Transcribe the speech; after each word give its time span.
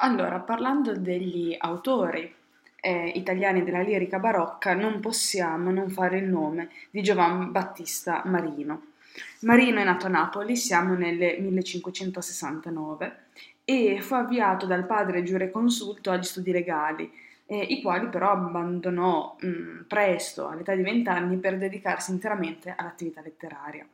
Allora, 0.00 0.38
parlando 0.38 0.94
degli 0.96 1.56
autori 1.58 2.32
eh, 2.80 3.12
italiani 3.16 3.64
della 3.64 3.80
lirica 3.80 4.20
barocca, 4.20 4.72
non 4.72 5.00
possiamo 5.00 5.72
non 5.72 5.90
fare 5.90 6.18
il 6.18 6.28
nome 6.28 6.70
di 6.90 7.02
Giovan 7.02 7.50
Battista 7.50 8.22
Marino. 8.26 8.92
Marino 9.40 9.80
è 9.80 9.84
nato 9.84 10.06
a 10.06 10.10
Napoli, 10.10 10.56
siamo 10.56 10.94
nel 10.94 11.40
1569, 11.40 13.16
e 13.64 14.00
fu 14.00 14.14
avviato 14.14 14.66
dal 14.66 14.86
padre 14.86 15.24
giureconsulto 15.24 16.12
agli 16.12 16.22
studi 16.22 16.52
legali, 16.52 17.10
eh, 17.46 17.60
i 17.60 17.82
quali 17.82 18.08
però 18.08 18.30
abbandonò 18.30 19.36
mh, 19.40 19.86
presto, 19.88 20.46
all'età 20.46 20.76
di 20.76 20.82
vent'anni, 20.82 21.38
per 21.38 21.58
dedicarsi 21.58 22.12
interamente 22.12 22.72
all'attività 22.76 23.20
letteraria. 23.20 23.84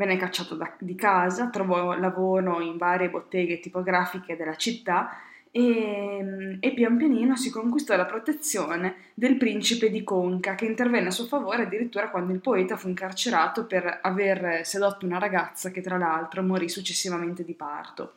Venne 0.00 0.16
cacciato 0.16 0.54
da, 0.54 0.72
di 0.78 0.94
casa, 0.94 1.50
trovò 1.50 1.94
lavoro 1.98 2.62
in 2.62 2.78
varie 2.78 3.10
botteghe 3.10 3.60
tipografiche 3.60 4.34
della 4.34 4.56
città 4.56 5.10
e, 5.50 6.56
e, 6.58 6.72
pian 6.72 6.96
pianino 6.96 7.36
si 7.36 7.50
conquistò 7.50 7.94
la 7.96 8.06
protezione 8.06 8.94
del 9.12 9.36
principe 9.36 9.90
di 9.90 10.02
Conca 10.02 10.54
che 10.54 10.64
intervenne 10.64 11.08
a 11.08 11.10
suo 11.10 11.26
favore 11.26 11.64
addirittura 11.64 12.08
quando 12.08 12.32
il 12.32 12.40
poeta 12.40 12.78
fu 12.78 12.88
incarcerato 12.88 13.66
per 13.66 13.98
aver 14.00 14.64
sedotto 14.64 15.04
una 15.04 15.18
ragazza 15.18 15.70
che 15.70 15.82
tra 15.82 15.98
l'altro 15.98 16.42
morì 16.42 16.70
successivamente 16.70 17.44
di 17.44 17.52
parto. 17.52 18.14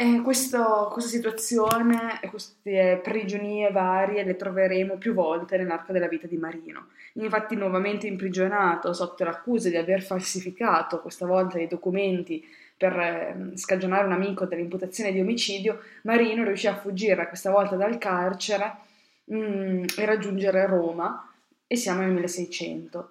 E 0.00 0.22
questo, 0.22 0.88
questa 0.90 1.10
situazione 1.10 2.20
queste 2.30 3.00
prigionie 3.02 3.70
varie 3.70 4.24
le 4.24 4.34
troveremo 4.34 4.96
più 4.96 5.12
volte 5.12 5.58
nell'arco 5.58 5.92
della 5.92 6.08
vita 6.08 6.26
di 6.26 6.38
Marino. 6.38 6.86
Infatti, 7.16 7.54
nuovamente 7.54 8.06
imprigionato 8.06 8.94
sotto 8.94 9.24
l'accusa 9.24 9.68
di 9.68 9.76
aver 9.76 10.02
falsificato, 10.02 11.02
questa 11.02 11.26
volta, 11.26 11.60
i 11.60 11.66
documenti 11.66 12.42
per 12.78 12.98
eh, 12.98 13.50
scagionare 13.56 14.06
un 14.06 14.12
amico 14.12 14.46
dell'imputazione 14.46 15.12
di 15.12 15.20
omicidio, 15.20 15.82
Marino 16.04 16.44
riuscì 16.44 16.66
a 16.66 16.76
fuggire 16.76 17.28
questa 17.28 17.50
volta 17.50 17.76
dal 17.76 17.98
carcere 17.98 18.76
mh, 19.24 19.36
mm, 19.36 19.84
e 19.98 20.04
raggiungere 20.06 20.64
Roma 20.64 21.30
e 21.66 21.76
siamo 21.76 22.00
nel 22.00 22.12
1600. 22.12 23.10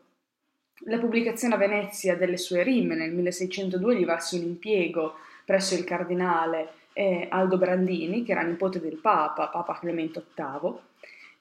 La 0.85 0.97
pubblicazione 0.97 1.53
a 1.53 1.57
Venezia 1.57 2.15
delle 2.15 2.37
sue 2.37 2.63
rime 2.63 2.95
nel 2.95 3.11
1602 3.11 3.95
gli 3.95 4.05
valse 4.05 4.37
un 4.37 4.41
impiego 4.41 5.17
presso 5.45 5.75
il 5.75 5.83
cardinale 5.83 6.77
eh, 6.99 7.27
Aldo 7.29 7.57
Brandini, 7.57 8.23
che 8.23 8.33
era 8.33 8.41
nipote 8.41 8.81
del 8.81 8.97
Papa, 8.97 9.47
Papa 9.47 9.79
Clemente 9.79 10.21
VIII, 10.35 10.73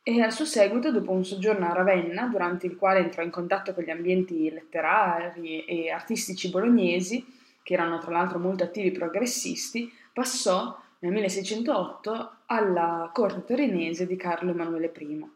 e 0.05 0.23
al 0.23 0.31
suo 0.31 0.45
seguito, 0.45 0.93
dopo 0.93 1.11
un 1.11 1.25
soggiorno 1.25 1.67
a 1.67 1.73
Ravenna, 1.73 2.29
durante 2.29 2.67
il 2.67 2.77
quale 2.77 3.01
entrò 3.01 3.25
in 3.25 3.31
contatto 3.31 3.75
con 3.75 3.83
gli 3.83 3.91
ambienti 3.91 4.49
letterari 4.51 5.65
e 5.65 5.91
artistici 5.91 6.49
bolognesi, 6.49 7.27
che 7.65 7.75
erano 7.75 7.99
tra 7.99 8.13
l'altro 8.13 8.39
molto 8.39 8.63
attivi 8.63 8.93
progressisti, 8.93 9.93
passò 10.13 10.79
nel 11.01 11.11
1608 11.11 12.31
alla 12.47 13.11
corte 13.13 13.45
torinese 13.45 14.07
di 14.07 14.15
Carlo 14.15 14.53
Emanuele 14.53 14.93
I. 14.97 15.27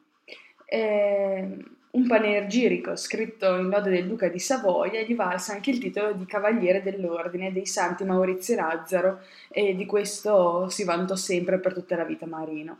Eh, 0.66 1.58
un 1.92 2.06
panegirico 2.06 2.96
scritto 2.96 3.54
in 3.56 3.68
lode 3.68 3.90
del 3.90 4.06
duca 4.06 4.28
di 4.28 4.38
Savoia 4.38 5.02
gli 5.02 5.14
valse 5.14 5.52
anche 5.52 5.70
il 5.70 5.78
titolo 5.78 6.12
di 6.12 6.24
cavaliere 6.24 6.82
dell'ordine 6.82 7.52
dei 7.52 7.66
santi 7.66 8.04
Maurizio 8.04 8.54
e 8.54 8.56
Lazzaro 8.56 9.20
e 9.48 9.74
di 9.74 9.84
questo 9.84 10.68
si 10.70 10.84
vantò 10.84 11.16
sempre 11.16 11.58
per 11.58 11.74
tutta 11.74 11.96
la 11.96 12.04
vita 12.04 12.26
Marino. 12.26 12.78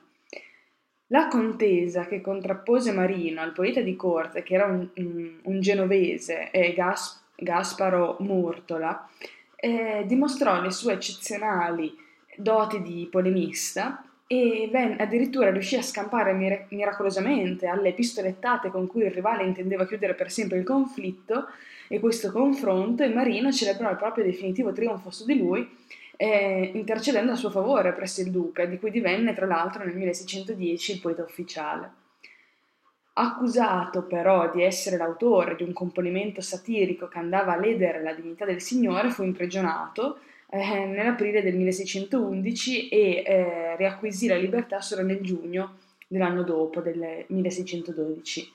La 1.08 1.28
contesa 1.28 2.06
che 2.06 2.22
contrappose 2.22 2.90
Marino 2.92 3.42
al 3.42 3.52
poeta 3.52 3.82
di 3.82 3.96
corte, 3.96 4.42
che 4.42 4.54
era 4.54 4.64
un, 4.64 4.88
un, 5.42 5.60
genovese, 5.60 6.50
eh, 6.50 6.72
Gas, 6.72 7.22
Gasparo 7.36 8.16
Murtola, 8.20 9.10
eh, 9.56 10.04
dimostrò 10.06 10.62
le 10.62 10.70
sue 10.70 10.94
eccezionali 10.94 11.94
doti 12.34 12.80
di 12.80 13.06
polemista 13.10 14.02
e 14.26 14.68
ben 14.70 14.96
addirittura 14.98 15.50
riuscì 15.50 15.76
a 15.76 15.82
scampare 15.82 16.32
mir- 16.32 16.66
miracolosamente 16.70 17.66
alle 17.66 17.92
pistolettate 17.92 18.70
con 18.70 18.86
cui 18.86 19.04
il 19.04 19.10
rivale 19.10 19.44
intendeva 19.44 19.86
chiudere 19.86 20.14
per 20.14 20.30
sempre 20.30 20.58
il 20.58 20.64
conflitto 20.64 21.46
e 21.88 22.00
questo 22.00 22.32
confronto 22.32 23.02
e 23.02 23.08
Marino 23.08 23.52
celebrò 23.52 23.90
il 23.90 23.96
proprio 23.96 24.24
definitivo 24.24 24.72
trionfo 24.72 25.10
su 25.10 25.26
di 25.26 25.36
lui 25.36 25.68
eh, 26.22 26.70
intercedendo 26.74 27.32
a 27.32 27.34
suo 27.34 27.50
favore 27.50 27.92
presso 27.92 28.20
il 28.20 28.30
duca, 28.30 28.64
di 28.64 28.78
cui 28.78 28.92
divenne 28.92 29.34
tra 29.34 29.44
l'altro 29.44 29.82
nel 29.82 29.94
1610 29.94 30.92
il 30.92 31.00
poeta 31.00 31.22
ufficiale. 31.24 31.90
Accusato 33.14 34.04
però 34.04 34.50
di 34.52 34.62
essere 34.62 34.96
l'autore 34.96 35.56
di 35.56 35.64
un 35.64 35.72
componimento 35.72 36.40
satirico 36.40 37.08
che 37.08 37.18
andava 37.18 37.54
a 37.54 37.58
ledere 37.58 38.00
la 38.02 38.14
dignità 38.14 38.44
del 38.44 38.60
signore, 38.60 39.10
fu 39.10 39.24
imprigionato 39.24 40.18
eh, 40.54 40.84
nell'aprile 40.84 41.40
del 41.40 41.54
1611 41.54 42.88
e 42.90 43.22
eh, 43.24 43.76
riacquisì 43.76 44.26
la 44.26 44.36
libertà 44.36 44.82
solo 44.82 45.02
nel 45.02 45.20
giugno 45.22 45.78
dell'anno 46.06 46.42
dopo, 46.42 46.80
del 46.82 47.24
1612. 47.28 48.52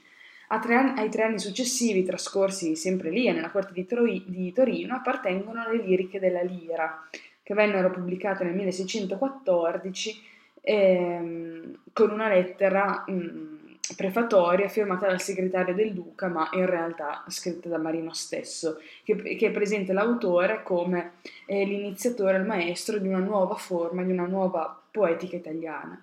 Tre 0.62 0.94
ai 0.96 1.10
tre 1.10 1.24
anni 1.24 1.40
successivi, 1.40 2.06
trascorsi 2.06 2.76
sempre 2.76 3.10
lì 3.10 3.26
e 3.26 3.32
nella 3.32 3.50
corte 3.50 3.74
di, 3.74 3.88
Troi, 3.88 4.24
di, 4.28 4.54
Torino, 4.54 4.94
appartengono 4.94 5.68
le 5.72 5.84
liriche 5.84 6.20
della 6.20 6.44
Lira, 6.44 7.04
che 7.42 7.54
vennero 7.56 7.90
pubblicate 7.90 8.44
nel 8.44 8.54
1614 8.54 10.22
ehm, 10.62 11.80
con 11.94 12.12
una 12.12 12.30
lettera 12.30 13.06
mh, 13.08 13.12
mm, 13.12 13.56
prefatoria 13.96 14.68
firmata 14.68 15.08
dal 15.08 15.22
segretario 15.22 15.74
del 15.74 15.94
Duca, 15.94 16.28
ma 16.28 16.50
in 16.54 16.66
realtà 16.66 17.24
scritta 17.28 17.70
da 17.70 17.78
Marino 17.78 18.14
stesso, 18.14 18.82
che, 19.04 19.16
che 19.16 19.52
presenta 19.52 19.94
l'autore 19.94 20.64
come 20.64 21.14
eh, 21.46 21.64
l'iniziatore, 21.64 22.38
il 22.38 22.46
maestro 22.46 22.98
di 22.98 23.08
una 23.08 23.20
nuova 23.20 23.56
forma, 23.56 24.04
di 24.04 24.12
una 24.12 24.26
nuova 24.26 24.80
poetica 24.92 25.36
italiana. 25.36 26.02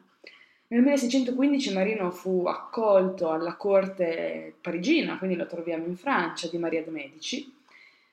Nel 0.68 0.82
1615 0.82 1.72
Marino 1.72 2.10
fu 2.10 2.44
accolto 2.46 3.30
alla 3.30 3.54
corte 3.54 4.54
parigina, 4.60 5.18
quindi 5.18 5.36
lo 5.36 5.46
troviamo 5.46 5.84
in 5.84 5.96
Francia, 5.96 6.48
di 6.48 6.58
Maria 6.58 6.82
de' 6.82 6.90
Medici. 6.90 7.52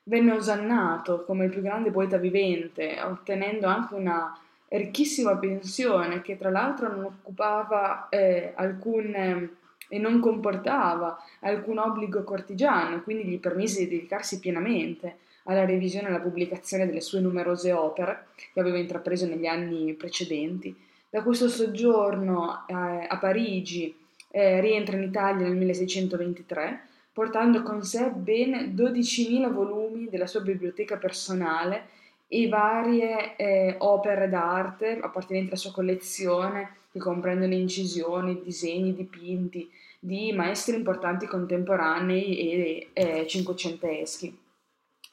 Venne 0.04 0.32
osannato 0.34 1.24
come 1.24 1.46
il 1.46 1.52
più 1.52 1.62
grande 1.62 1.92
poeta 1.92 2.18
vivente, 2.18 3.00
ottenendo 3.02 3.68
anche 3.68 3.94
una 3.94 4.38
ricchissima 4.68 5.38
pensione 5.38 6.22
che 6.22 6.38
tra 6.38 6.50
l'altro 6.50 6.88
non 6.90 7.04
occupava 7.06 8.10
eh, 8.10 8.54
alcun 8.56 9.60
e 9.94 10.00
non 10.00 10.22
comportava 10.22 11.22
alcun 11.42 11.78
obbligo 11.78 12.24
cortigiano, 12.24 13.04
quindi 13.04 13.26
gli 13.26 13.40
permise 13.40 13.82
di 13.82 13.90
dedicarsi 13.90 14.40
pienamente 14.40 15.18
alla 15.44 15.66
revisione 15.66 16.08
e 16.08 16.12
alla 16.12 16.22
pubblicazione 16.22 16.86
delle 16.86 17.02
sue 17.02 17.20
numerose 17.20 17.74
opere 17.74 18.28
che 18.54 18.60
aveva 18.62 18.78
intrapreso 18.78 19.28
negli 19.28 19.48
anni 19.48 19.94
precedenti. 19.96 20.74
Da 21.10 21.24
questo 21.24 21.50
soggiorno 21.50 22.64
eh, 22.68 22.74
a 22.74 23.18
Parigi 23.20 23.94
eh, 24.30 24.62
rientra 24.62 24.96
in 24.96 25.04
Italia 25.04 25.46
nel 25.46 25.58
1623, 25.58 26.86
portando 27.12 27.62
con 27.62 27.84
sé 27.84 28.12
ben 28.12 28.74
12.000 28.74 29.52
volumi 29.52 30.08
della 30.08 30.28
sua 30.28 30.40
biblioteca 30.40 30.96
personale 30.96 31.88
e 32.30 32.48
varie 32.48 33.36
eh, 33.36 33.76
opere 33.80 34.30
d'arte 34.30 35.00
appartenenti 35.02 35.50
alla 35.50 35.60
sua 35.60 35.74
collezione, 35.74 36.76
che 36.92 37.00
comprendono 37.00 37.54
incisioni, 37.54 38.42
disegni, 38.44 38.94
dipinti 38.94 39.70
di 40.00 40.34
maestri 40.34 40.76
importanti 40.76 41.26
contemporanei 41.26 42.38
e 42.38 42.90
eh, 42.94 43.28
cinquecenteschi. 43.28 44.38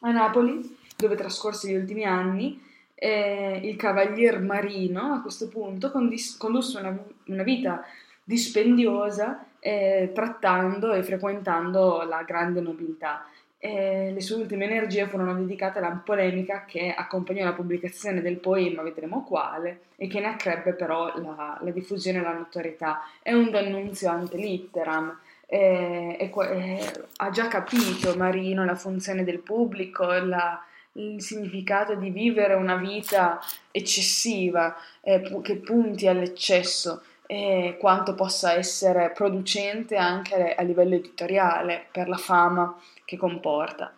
A 0.00 0.10
Napoli, 0.10 0.76
dove 0.96 1.14
trascorse 1.14 1.68
gli 1.68 1.74
ultimi 1.74 2.04
anni, 2.04 2.60
eh, 2.94 3.60
il 3.62 3.76
cavalier 3.76 4.40
Marino 4.40 5.12
a 5.12 5.20
questo 5.20 5.48
punto 5.48 5.92
condis- 5.92 6.36
condusse 6.36 6.78
una, 6.78 6.98
una, 7.26 7.42
vita 7.44 7.84
dispendiosa 8.24 9.46
eh, 9.60 10.10
trattando 10.12 10.92
e 10.92 11.04
frequentando 11.04 12.02
la 12.02 12.22
grande 12.24 12.60
nobiltà 12.60 13.24
e 13.58 14.12
le 14.12 14.20
sue 14.20 14.36
ultime 14.36 14.66
energie 14.66 15.08
furono 15.08 15.34
dedicate 15.34 15.78
alla 15.78 16.00
polemica 16.04 16.64
che 16.64 16.94
accompagnò 16.96 17.44
la 17.44 17.52
pubblicazione 17.52 18.22
del 18.22 18.36
poema, 18.36 18.82
vedremo 18.82 19.24
quale, 19.24 19.80
e 19.96 20.06
che 20.06 20.20
ne 20.20 20.28
accrebbe 20.28 20.74
però 20.74 21.12
la, 21.18 21.58
la 21.60 21.70
diffusione 21.70 22.18
e 22.18 22.22
la 22.22 22.32
notorietà. 22.32 23.02
È 23.20 23.32
un 23.32 23.50
dannunzio 23.50 24.10
ante 24.10 24.36
litteram, 24.36 25.18
e, 25.44 26.16
e, 26.18 26.30
e, 26.30 26.92
ha 27.16 27.30
già 27.30 27.48
capito 27.48 28.14
Marino 28.16 28.64
la 28.64 28.76
funzione 28.76 29.24
del 29.24 29.40
pubblico, 29.40 30.06
la, 30.06 30.62
il 30.92 31.20
significato 31.20 31.94
di 31.94 32.10
vivere 32.10 32.54
una 32.54 32.76
vita 32.76 33.40
eccessiva, 33.72 34.76
eh, 35.00 35.40
che 35.42 35.56
punti 35.56 36.06
all'eccesso 36.06 37.02
e 37.30 37.76
quanto 37.78 38.14
possa 38.14 38.54
essere 38.54 39.10
producente 39.10 39.96
anche 39.96 40.54
a 40.54 40.62
livello 40.62 40.94
editoriale 40.94 41.84
per 41.92 42.08
la 42.08 42.16
fama 42.16 42.74
che 43.04 43.18
comporta. 43.18 43.92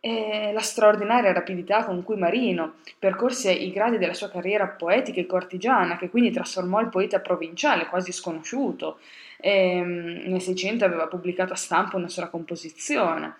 E 0.00 0.50
la 0.52 0.60
straordinaria 0.60 1.32
rapidità 1.32 1.82
con 1.86 2.02
cui 2.02 2.18
Marino 2.18 2.74
percorse 2.98 3.50
i 3.50 3.72
gradi 3.72 3.96
della 3.96 4.12
sua 4.12 4.28
carriera 4.28 4.66
poetica 4.66 5.18
e 5.18 5.24
cortigiana, 5.24 5.96
che 5.96 6.10
quindi 6.10 6.30
trasformò 6.30 6.78
il 6.82 6.90
poeta 6.90 7.20
provinciale, 7.20 7.86
quasi 7.86 8.12
sconosciuto, 8.12 8.98
e, 9.38 9.80
mm, 9.82 10.26
nel 10.26 10.42
Seicento 10.42 10.84
aveva 10.84 11.06
pubblicato 11.06 11.54
a 11.54 11.56
stampa 11.56 11.96
una 11.96 12.08
sola 12.08 12.28
composizione. 12.28 13.36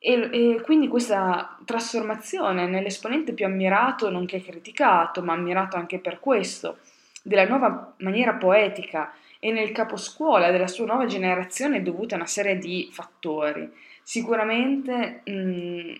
E, 0.00 0.28
e, 0.32 0.60
quindi 0.62 0.88
questa 0.88 1.56
trasformazione 1.64 2.66
nell'esponente 2.66 3.32
più 3.32 3.44
ammirato, 3.44 4.10
nonché 4.10 4.42
criticato, 4.42 5.22
ma 5.22 5.34
ammirato 5.34 5.76
anche 5.76 6.00
per 6.00 6.18
questo, 6.18 6.78
della 7.26 7.44
nuova 7.44 7.94
maniera 7.98 8.34
poetica 8.34 9.12
e 9.40 9.50
nel 9.50 9.72
caposcuola 9.72 10.52
della 10.52 10.68
sua 10.68 10.86
nuova 10.86 11.06
generazione 11.06 11.78
è 11.78 11.82
dovuta 11.82 12.14
a 12.14 12.18
una 12.18 12.26
serie 12.26 12.56
di 12.56 12.88
fattori. 12.92 13.68
Sicuramente 14.04 15.22
mh, 15.24 15.32
mm, 15.32 15.94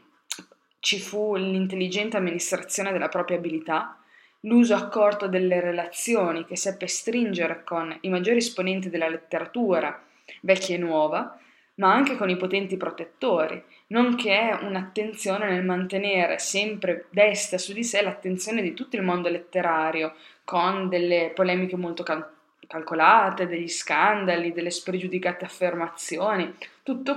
ci 0.79 1.01
fu 1.01 1.35
l'intelligente 1.35 2.17
amministrazione 2.17 2.93
della 2.93 3.09
propria 3.09 3.39
abilità, 3.39 3.99
l'uso 4.43 4.77
accorto 4.77 5.27
delle 5.27 5.61
relazioni 5.61 6.45
che 6.45 6.57
seppe 6.57 6.87
stringere 6.87 7.65
con 7.65 7.97
i 8.03 8.09
maggiori 8.09 8.37
esponenti 8.37 8.89
della 8.89 9.09
letteratura, 9.09 10.01
vecchia 10.43 10.77
e 10.77 10.79
nuova, 10.79 11.37
ma 11.77 11.93
anche 11.93 12.17
con 12.17 12.31
i 12.31 12.37
potenti 12.37 12.77
protettori, 12.77 13.61
nonché 13.89 14.59
un'attenzione 14.61 15.51
nel 15.51 15.65
mantenere 15.65 16.39
sempre 16.39 17.07
desta 17.11 17.59
su 17.59 17.73
di 17.73 17.85
sé 17.85 18.03
l'attenzione 18.03 18.63
di 18.63 18.75
tutto 18.75 18.97
il 18.97 19.03
mondo 19.03 19.29
letterario, 19.29 20.15
con 20.45 20.89
delle 20.89 21.33
polemiche 21.35 21.77
molto 21.77 22.03
cal- 22.03 22.29
calcolate, 22.67 23.47
degli 23.47 23.69
scandali, 23.69 24.53
delle 24.53 24.71
spregiudicate 24.71 25.45
affermazioni. 25.45 26.55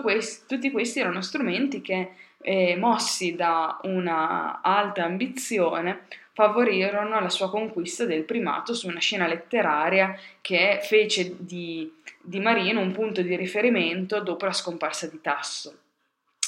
Quest- 0.02 0.48
tutti 0.48 0.72
questi 0.72 1.00
erano 1.00 1.22
strumenti 1.22 1.82
che, 1.82 2.12
eh, 2.42 2.76
mossi 2.76 3.36
da 3.36 3.80
una 3.84 4.62
alta 4.62 5.04
ambizione, 5.04 6.06
favorirono 6.34 7.20
la 7.20 7.30
sua 7.30 7.50
conquista 7.50 8.06
del 8.06 8.24
primato 8.24 8.74
su 8.74 8.88
una 8.88 9.00
scena 9.00 9.28
letteraria 9.28 10.18
che 10.40 10.80
fece 10.82 11.36
di, 11.38 11.92
di 12.22 12.40
Marino 12.40 12.80
un 12.80 12.94
punto 12.94 13.22
di 13.22 13.36
riferimento 13.36 14.22
dopo 14.22 14.46
la 14.46 14.54
scomparsa 14.54 15.08
di 15.08 15.20
Tasso. 15.20 15.78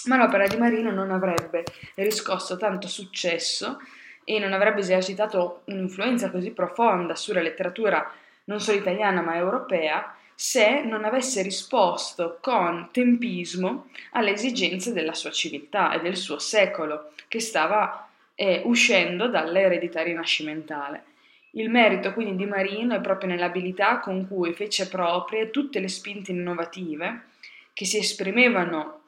Ma 0.05 0.17
l'opera 0.17 0.47
di 0.47 0.57
Marino 0.57 0.91
non 0.91 1.11
avrebbe 1.11 1.63
riscosso 1.95 2.57
tanto 2.57 2.87
successo 2.87 3.79
e 4.23 4.39
non 4.39 4.53
avrebbe 4.53 4.79
esercitato 4.79 5.61
un'influenza 5.65 6.29
così 6.29 6.51
profonda 6.51 7.15
sulla 7.15 7.41
letteratura 7.41 8.11
non 8.45 8.59
solo 8.59 8.77
italiana 8.77 9.21
ma 9.21 9.35
europea 9.35 10.15
se 10.33 10.81
non 10.81 11.05
avesse 11.05 11.43
risposto 11.43 12.39
con 12.41 12.89
tempismo 12.91 13.89
alle 14.13 14.31
esigenze 14.31 14.91
della 14.91 15.13
sua 15.13 15.29
civiltà 15.29 15.93
e 15.93 16.01
del 16.01 16.15
suo 16.15 16.39
secolo, 16.39 17.11
che 17.27 17.39
stava 17.39 18.09
eh, 18.33 18.61
uscendo 18.65 19.27
dall'eredità 19.27 20.01
rinascimentale. 20.01 21.03
Il 21.51 21.69
merito 21.69 22.11
quindi 22.13 22.37
di 22.37 22.49
Marino 22.49 22.95
è 22.95 23.01
proprio 23.01 23.29
nell'abilità 23.29 23.99
con 23.99 24.27
cui 24.27 24.53
fece 24.53 24.87
proprie 24.87 25.51
tutte 25.51 25.79
le 25.79 25.89
spinte 25.89 26.31
innovative 26.31 27.25
che 27.73 27.85
si 27.85 27.99
esprimevano 27.99 29.00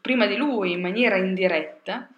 prima 0.00 0.26
di 0.26 0.36
lui 0.36 0.72
in 0.72 0.80
maniera 0.80 1.16
indiretta 1.16 2.08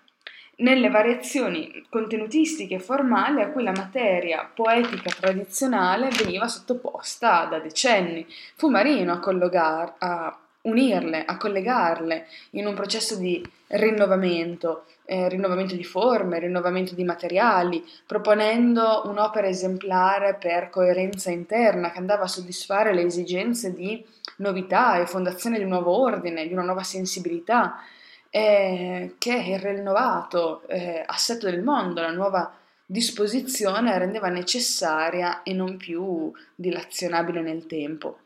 nelle 0.59 0.91
variazioni 0.91 1.85
contenutistiche 1.89 2.77
e 2.77 2.81
formali 2.81 3.43
a 3.43 3.51
cui 3.51 3.63
la 3.63 3.73
materia 3.73 4.49
poetica 4.53 5.11
tradizionale 5.11 6.09
veniva 6.09 6.49
sottoposta 6.49 7.45
da 7.45 7.59
decenni. 7.59 8.27
Fu 8.57 8.69
Marino 8.69 9.13
a, 9.13 9.19
collogar, 9.21 9.95
a 9.99 10.37
unirle, 10.63 11.25
a 11.25 11.37
collegarle 11.37 12.27
in 12.51 12.67
un 12.67 12.75
processo 12.75 13.17
di 13.17 13.47
rinnovamento, 13.69 14.87
eh, 15.11 15.27
rinnovamento 15.31 15.75
di 15.75 15.85
forme, 15.85 16.39
rinnovamento 16.39 16.95
di 16.95 17.03
materiali, 17.03 17.83
proponendo 18.07 19.05
un'opera 19.07 19.49
esemplare 19.49 20.35
per 20.35 20.69
coerenza 20.69 21.31
interna 21.31 21.91
che 21.91 21.97
andava 21.97 22.25
a 22.25 22.29
soddisfare 22.29 22.93
le 22.93 23.05
esigenze 23.05 23.73
di 23.73 24.05
novità 24.37 25.01
e 25.01 25.07
fondazione 25.07 25.57
di 25.57 25.65
un 25.65 25.71
nuovo 25.71 25.99
ordine, 25.99 26.47
di 26.47 26.53
una 26.53 26.63
nuova 26.63 26.83
sensibilità 26.83 27.81
eh, 28.29 29.15
che 29.17 29.33
il 29.33 29.59
rinnovato 29.59 30.69
eh, 30.69 31.03
assetto 31.07 31.49
del 31.49 31.63
mondo, 31.63 32.03
la 32.03 32.11
nuova 32.11 32.53
disposizione 32.85 33.97
rendeva 33.97 34.29
necessaria 34.29 35.43
e 35.43 35.55
non 35.55 35.79
più 35.79 36.31
dilazionabile 36.55 37.41
nel 37.41 37.67
tempo. 37.67 38.19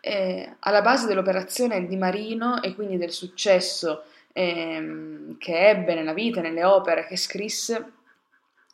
Eh, 0.00 0.54
alla 0.60 0.80
base 0.80 1.08
dell'operazione 1.08 1.88
di 1.88 1.96
Marino 1.96 2.62
e 2.62 2.72
quindi 2.72 2.98
del 2.98 3.10
successo 3.10 4.04
ehm, 4.32 5.38
che 5.38 5.68
ebbe 5.68 5.94
nella 5.94 6.12
vita, 6.12 6.40
nelle 6.40 6.64
opere 6.64 7.06
che 7.06 7.16
scrisse, 7.16 7.92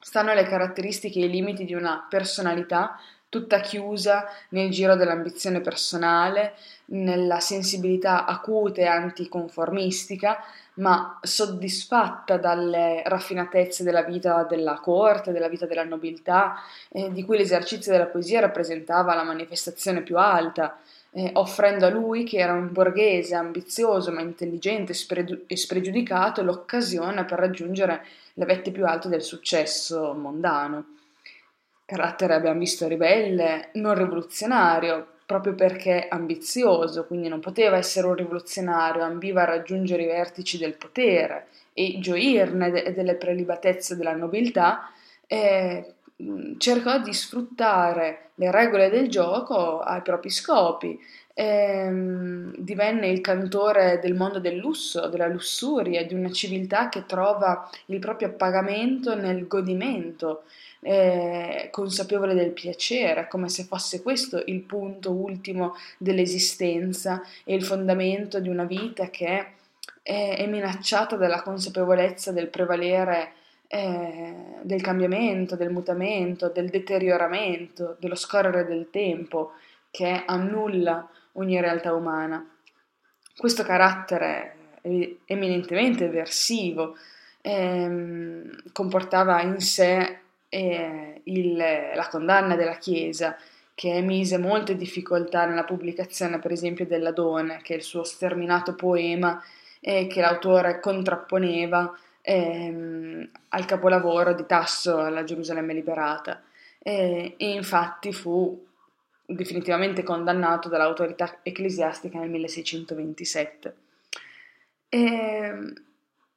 stanno 0.01 0.35
le 0.35 0.45
caratteristiche 0.45 1.21
e 1.21 1.25
i 1.25 1.31
limiti 1.31 1.65
di 1.65 1.75
una 1.75 2.07
personalità 2.09 2.99
tutta 3.29 3.61
chiusa 3.61 4.25
nel 4.51 4.71
giro 4.71 4.97
dell'ambizione 4.97 5.61
personale, 5.61 6.55
nella 6.87 7.41
sensibilità 7.41 8.25
acuta 8.25 8.81
e 8.81 8.87
anticonformistica, 8.87 10.39
ma 10.75 11.19
soddisfatta 11.21 12.37
dalle 12.37 13.03
raffinatezze 13.05 13.83
della 13.83 14.03
vita 14.03 14.45
della 14.45 14.79
corte, 14.79 15.33
della 15.33 15.49
vita 15.49 15.67
della 15.67 15.85
nobiltà, 15.85 16.55
eh, 16.91 17.11
di 17.13 17.25
cui 17.25 17.37
l'esercizio 17.37 17.93
della 17.93 18.07
poesia 18.07 18.41
rappresentava 18.41 19.15
la 19.15 19.25
manifestazione 19.25 20.03
più 20.03 20.17
alta, 20.19 20.79
eh, 21.17 21.31
offrendo 21.33 21.87
a 21.87 21.91
lui, 21.91 22.25
che 22.25 22.37
era 22.37 22.53
un 22.53 22.71
borghese 22.71 23.35
ambizioso 23.35 24.13
ma 24.13 24.21
intelligente 24.21 24.93
e 25.47 25.57
spregiudicato, 25.57 26.43
l'occasione 26.43 27.25
per 27.25 27.39
raggiungere 27.39 28.05
le 28.35 28.45
vette 28.45 28.71
più 28.71 28.85
alte 28.85 29.09
del 29.09 29.23
successo 29.23 30.13
mondano. 30.13 30.97
Carattere 31.87 32.35
abbiamo 32.35 32.59
visto 32.59 32.87
ribelle, 32.87 33.71
non 33.75 33.95
rivoluzionario, 33.95 35.07
proprio 35.25 35.55
perché 35.55 36.07
ambizioso, 36.07 37.07
quindi 37.07 37.29
non 37.29 37.41
poteva 37.41 37.79
essere 37.79 38.07
un 38.09 38.15
rivoluzionario, 38.15 39.03
ambiva 39.03 39.43
a 39.43 39.47
raggiungere 39.47 40.03
i 40.03 40.07
vertici 40.07 40.59
del 40.59 40.77
potere 40.77 41.47
e 41.73 41.97
gioirne 41.99 42.71
de- 42.71 42.93
delle 42.93 43.15
prelibatezze 43.15 43.97
della 43.97 44.15
nobiltà, 44.15 44.91
eh, 45.27 45.95
cercò 46.59 47.01
di 47.01 47.13
sfruttare 47.13 48.31
le 48.37 48.51
regole 48.51 48.91
del 48.91 49.09
gioco 49.09 49.81
ai 49.81 50.03
propri 50.03 50.31
scopi. 50.31 50.99
Eh, 51.39 51.91
divenne 52.57 53.09
il 53.09 53.21
cantore 53.21 53.99
del 54.03 54.15
mondo 54.15 54.41
del 54.41 54.57
lusso, 54.57 55.09
della 55.09 55.27
lussuria, 55.27 56.07
di 56.07 56.15
una 56.15 56.31
civiltà 56.31 56.89
che 56.89 57.05
trova 57.05 57.69
il 57.87 57.99
proprio 57.99 58.29
appagamento 58.29 59.15
nel 59.15 59.47
godimento 59.47 60.45
eh, 60.81 61.69
consapevole 61.71 62.33
del 62.33 62.53
piacere, 62.53 63.29
come 63.29 63.51
se 63.51 63.65
fosse 63.65 64.01
questo 64.03 64.43
il 64.47 64.61
punto 64.63 65.13
ultimo 65.13 65.75
dell'esistenza 65.99 67.23
e 67.45 67.55
il 67.55 67.65
fondamento 67.65 68.41
di 68.41 68.49
una 68.49 68.65
vita 68.65 69.11
che 69.11 69.27
è, 70.03 70.37
è 70.37 70.47
minacciata 70.47 71.17
dalla 71.17 71.43
consapevolezza 71.43 72.33
del 72.33 72.49
prevalere 72.49 73.33
eh, 73.69 74.35
del 74.63 74.81
cambiamento, 74.81 75.57
del 75.57 75.71
mutamento, 75.71 76.49
del 76.49 76.69
deterioramento, 76.69 77.97
dello 77.99 78.15
scorrere 78.15 78.65
del 78.65 78.89
tempo 78.91 79.53
che 79.91 80.23
annulla 80.27 81.09
ogni 81.33 81.61
realtà 81.61 81.93
umana. 81.93 82.47
Questo 83.37 83.63
carattere 83.65 84.53
eminentemente 85.25 86.05
eversivo 86.05 86.97
ehm, 87.41 88.73
comportava 88.73 89.43
in 89.43 89.61
sé 89.61 90.19
eh, 90.49 91.21
il, 91.25 91.57
la 91.57 92.09
condanna 92.09 92.55
della 92.57 92.77
Chiesa 92.77 93.37
che 93.75 94.01
mise 94.01 94.39
molte 94.39 94.75
difficoltà 94.75 95.45
nella 95.45 95.65
pubblicazione, 95.65 96.39
per 96.39 96.51
esempio, 96.51 96.87
della 96.87 97.11
Done, 97.11 97.61
che 97.63 97.75
è 97.75 97.77
il 97.77 97.83
suo 97.83 98.05
sterminato 98.05 98.75
poema 98.75 99.43
eh, 99.81 100.07
che 100.07 100.21
l'autore 100.23 100.81
contrapponeva 100.81 101.95
ehm, 102.27 103.29
al 103.51 103.65
capolavoro 103.67 104.35
di 104.35 104.45
Tasso 104.47 104.99
alla 104.99 105.23
Gerusalemme 105.23 105.73
liberata. 105.73 106.43
Eh, 106.79 107.35
e 107.37 107.51
infatti 107.51 108.13
fu 108.13 108.65
definitivamente 109.25 110.03
condannato 110.03 110.69
dall'autorità 110.69 111.39
ecclesiastica 111.43 112.19
nel 112.19 112.31
1627. 112.31 113.77
E, 114.89 115.73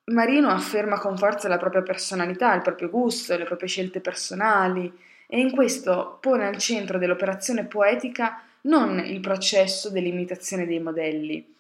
Marino 0.06 0.50
afferma 0.50 1.00
con 1.00 1.18
forza 1.18 1.48
la 1.48 1.58
propria 1.58 1.82
personalità, 1.82 2.54
il 2.54 2.62
proprio 2.62 2.90
gusto, 2.90 3.36
le 3.38 3.46
proprie 3.46 3.68
scelte 3.68 4.00
personali 4.00 4.92
e 5.28 5.40
in 5.40 5.52
questo 5.52 6.18
pone 6.20 6.48
al 6.48 6.58
centro 6.58 6.98
dell'operazione 6.98 7.66
poetica 7.66 8.44
non 8.62 9.00
il 9.00 9.20
processo 9.20 9.90
dell'imitazione 9.90 10.66
dei 10.66 10.80
modelli, 10.80 11.56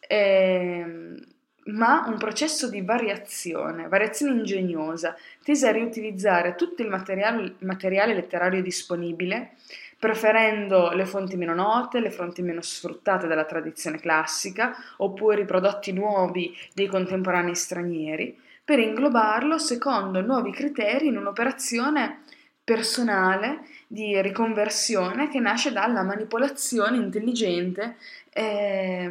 eh, 0.00 1.14
ma 1.72 2.04
un 2.06 2.18
processo 2.18 2.68
di 2.68 2.82
variazione, 2.82 3.88
variazione 3.88 4.32
ingegnosa, 4.32 5.16
tesa 5.42 5.68
a 5.68 5.72
riutilizzare 5.72 6.54
tutto 6.54 6.82
il 6.82 6.88
materiale, 6.88 7.54
materiale 7.60 8.14
letterario 8.14 8.62
disponibile 8.62 9.52
preferendo 10.00 10.92
le 10.92 11.04
fonti 11.04 11.36
meno 11.36 11.54
note, 11.54 12.00
le 12.00 12.10
fonti 12.10 12.40
meno 12.40 12.62
sfruttate 12.62 13.26
dalla 13.26 13.44
tradizione 13.44 14.00
classica, 14.00 14.74
oppure 14.96 15.42
i 15.42 15.44
prodotti 15.44 15.92
nuovi 15.92 16.56
dei 16.72 16.86
contemporanei 16.86 17.54
stranieri, 17.54 18.34
per 18.64 18.78
inglobarlo 18.78 19.58
secondo 19.58 20.22
nuovi 20.22 20.52
criteri 20.52 21.08
in 21.08 21.18
un'operazione 21.18 22.22
personale 22.70 23.62
di 23.88 24.22
riconversione 24.22 25.28
che 25.28 25.40
nasce 25.40 25.72
dalla 25.72 26.04
manipolazione 26.04 26.98
intelligente 26.98 27.96
eh, 28.32 29.10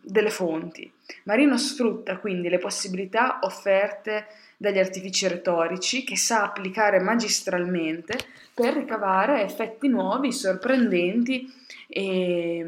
delle 0.00 0.30
fonti. 0.30 0.88
Marino 1.24 1.58
sfrutta 1.58 2.18
quindi 2.18 2.48
le 2.48 2.58
possibilità 2.58 3.40
offerte 3.42 4.28
dagli 4.56 4.78
artifici 4.78 5.26
retorici 5.26 6.04
che 6.04 6.16
sa 6.16 6.44
applicare 6.44 7.00
magistralmente 7.00 8.16
per 8.54 8.74
ricavare 8.74 9.42
effetti 9.42 9.88
nuovi, 9.88 10.32
sorprendenti 10.32 11.52
e, 11.88 12.64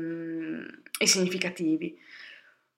e 0.99 1.07
significativi. 1.07 1.97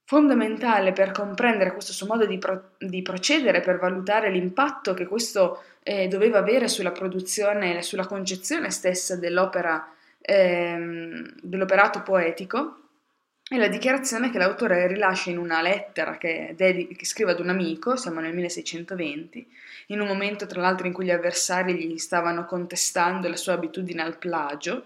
Fondamentale 0.06 0.92
per 0.92 1.12
comprendere 1.12 1.72
questo 1.72 1.94
suo 1.94 2.06
modo 2.06 2.26
di, 2.26 2.36
pro- 2.36 2.72
di 2.78 3.00
procedere, 3.00 3.62
per 3.62 3.78
valutare 3.78 4.30
l'impatto 4.30 4.92
che 4.92 5.06
questo 5.06 5.62
eh, 5.82 6.08
doveva 6.08 6.38
avere 6.38 6.68
sulla 6.68 6.92
produzione 6.92 7.78
e 7.78 7.82
sulla 7.82 8.06
concezione 8.06 8.70
stessa 8.70 9.16
dell'opera, 9.16 9.90
ehm, 10.20 11.36
dell'operato 11.40 12.02
poetico, 12.02 12.80
è 13.46 13.56
la 13.56 13.68
dichiarazione 13.68 14.30
che 14.30 14.38
l'autore 14.38 14.86
rilascia 14.86 15.30
in 15.30 15.38
una 15.38 15.62
lettera 15.62 16.16
che, 16.16 16.54
dedica, 16.56 16.94
che, 16.94 17.04
scrive 17.04 17.32
ad 17.32 17.40
un 17.40 17.50
amico, 17.50 17.96
siamo 17.96 18.20
nel 18.20 18.34
1620, 18.34 19.46
in 19.88 20.00
un 20.00 20.06
momento 20.06 20.46
tra 20.46 20.60
l'altro 20.60 20.86
in 20.86 20.92
cui 20.92 21.04
gli 21.04 21.10
avversari 21.10 21.74
gli 21.74 21.98
stavano 21.98 22.46
contestando 22.46 23.28
la 23.28 23.36
sua 23.36 23.52
abitudine 23.52 24.02
al 24.02 24.16
plagio, 24.18 24.84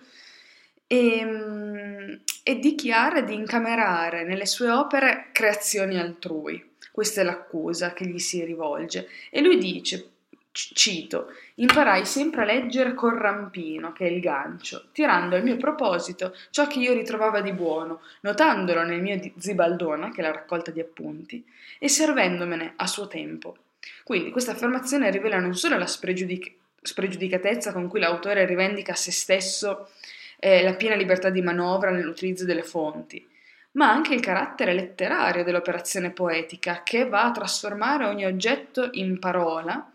e, 0.88 1.18
ehm, 1.18 2.20
e 2.42 2.58
dichiara 2.58 3.20
di 3.20 3.34
incamerare 3.34 4.24
nelle 4.24 4.46
sue 4.46 4.70
opere 4.70 5.28
creazioni 5.32 5.98
altrui. 5.98 6.72
Questa 6.90 7.20
è 7.20 7.24
l'accusa 7.24 7.92
che 7.92 8.06
gli 8.06 8.18
si 8.18 8.42
rivolge. 8.42 9.08
E 9.30 9.40
lui 9.40 9.58
dice, 9.58 10.08
cito, 10.50 11.30
imparai 11.56 12.04
sempre 12.04 12.42
a 12.42 12.44
leggere 12.44 12.94
col 12.94 13.14
rampino, 13.14 13.92
che 13.92 14.06
è 14.06 14.10
il 14.10 14.20
gancio, 14.20 14.86
tirando 14.92 15.36
al 15.36 15.44
mio 15.44 15.56
proposito 15.56 16.34
ciò 16.50 16.66
che 16.66 16.80
io 16.80 16.94
ritrovava 16.94 17.40
di 17.40 17.52
buono, 17.52 18.00
notandolo 18.22 18.82
nel 18.82 19.00
mio 19.00 19.20
zibaldone, 19.36 20.10
che 20.10 20.20
è 20.20 20.24
la 20.24 20.32
raccolta 20.32 20.72
di 20.72 20.80
appunti, 20.80 21.44
e 21.78 21.88
servendomene 21.88 22.72
a 22.76 22.86
suo 22.86 23.06
tempo. 23.06 23.56
Quindi 24.02 24.30
questa 24.30 24.52
affermazione 24.52 25.10
rivela 25.10 25.38
non 25.38 25.54
solo 25.54 25.76
la 25.78 25.86
spregiudic- 25.86 26.54
spregiudicatezza 26.80 27.72
con 27.72 27.88
cui 27.88 28.00
l'autore 28.00 28.46
rivendica 28.46 28.94
se 28.94 29.12
stesso 29.12 29.90
eh, 30.38 30.62
la 30.62 30.74
piena 30.74 30.94
libertà 30.94 31.30
di 31.30 31.42
manovra 31.42 31.90
nell'utilizzo 31.90 32.44
delle 32.44 32.62
fonti, 32.62 33.26
ma 33.72 33.90
anche 33.90 34.14
il 34.14 34.20
carattere 34.20 34.72
letterario 34.72 35.44
dell'operazione 35.44 36.10
poetica 36.10 36.82
che 36.82 37.08
va 37.08 37.24
a 37.24 37.32
trasformare 37.32 38.06
ogni 38.06 38.24
oggetto 38.24 38.88
in 38.92 39.18
parola 39.18 39.90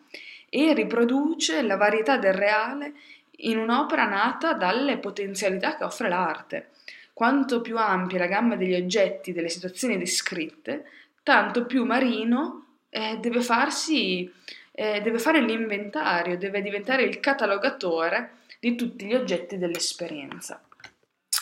e 0.50 0.74
riproduce 0.74 1.62
la 1.64 1.78
varietà 1.78 2.18
del 2.18 2.34
reale 2.34 2.94
in 3.38 3.58
un'opera 3.58 4.06
nata 4.06 4.54
dalle 4.54 4.98
potenzialità 4.98 5.76
che 5.76 5.84
offre 5.84 6.10
l'arte. 6.10 6.70
Quanto 7.14 7.62
più 7.62 7.78
ampia 7.78 8.20
la 8.20 8.28
gamma 8.28 8.56
degli 8.56 8.76
oggetti, 8.76 9.34
delle 9.34 9.50
situazioni 9.50 9.98
descritte, 9.98 10.86
tanto 11.24 11.66
più 11.66 11.86
Marino 11.86 12.66
eh, 12.90 13.18
deve, 13.20 13.42
farsi, 13.42 14.32
eh, 14.72 15.02
deve 15.02 15.20
fare 15.20 15.42
l'inventario, 15.42 16.38
deve 16.38 16.62
diventare 16.62 17.04
il 17.04 17.20
catalogatore 17.20 18.42
di 18.64 18.76
tutti 18.76 19.06
gli 19.06 19.14
oggetti 19.14 19.58
dell'esperienza. 19.58 20.62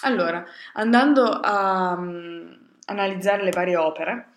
Allora, 0.01 0.43
andando 0.73 1.25
a 1.25 1.93
um, 1.95 2.57
analizzare 2.85 3.43
le 3.43 3.51
varie 3.51 3.75
opere, 3.75 4.29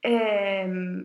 ehm, 0.00 1.02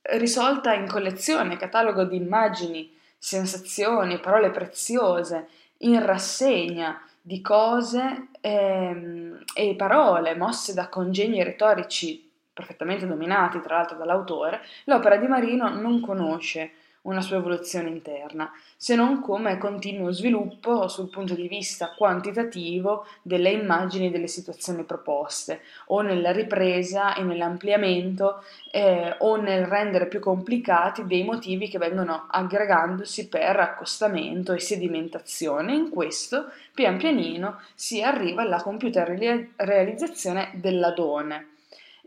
risolta 0.00 0.72
in 0.72 0.88
collezione, 0.88 1.58
catalogo 1.58 2.04
di 2.04 2.16
immagini, 2.16 2.90
sensazioni, 3.18 4.20
parole 4.20 4.50
preziose, 4.50 5.48
in 5.82 6.02
rassegna 6.02 6.98
di 7.20 7.42
cose 7.42 8.28
ehm, 8.40 9.44
e 9.52 9.74
parole 9.76 10.34
mosse 10.34 10.72
da 10.72 10.88
congegni 10.88 11.44
retorici 11.44 12.26
perfettamente 12.54 13.06
dominati 13.06 13.60
tra 13.60 13.76
l'altro 13.76 13.98
dall'autore, 13.98 14.62
l'opera 14.84 15.18
di 15.18 15.26
Marino 15.26 15.68
non 15.68 16.00
conosce 16.00 16.72
una 17.02 17.22
sua 17.22 17.38
evoluzione 17.38 17.88
interna, 17.88 18.52
se 18.76 18.94
non 18.94 19.20
come 19.20 19.56
continuo 19.56 20.12
sviluppo 20.12 20.86
sul 20.88 21.08
punto 21.08 21.34
di 21.34 21.48
vista 21.48 21.94
quantitativo 21.96 23.06
delle 23.22 23.50
immagini 23.50 24.10
delle 24.10 24.26
situazioni 24.26 24.84
proposte, 24.84 25.62
o 25.86 26.02
nella 26.02 26.30
ripresa 26.30 27.14
e 27.14 27.22
nell'ampliamento 27.22 28.42
eh, 28.70 29.16
o 29.18 29.36
nel 29.36 29.64
rendere 29.64 30.08
più 30.08 30.20
complicati 30.20 31.06
dei 31.06 31.24
motivi 31.24 31.68
che 31.68 31.78
vengono 31.78 32.26
aggregandosi 32.30 33.28
per 33.28 33.58
accostamento 33.58 34.52
e 34.52 34.60
sedimentazione. 34.60 35.74
In 35.74 35.88
questo, 35.88 36.50
pian 36.74 36.98
pianino, 36.98 37.60
si 37.74 38.02
arriva 38.02 38.42
alla 38.42 38.62
computer 38.62 39.08
realizzazione 39.56 40.50
dell'adone. 40.54 41.49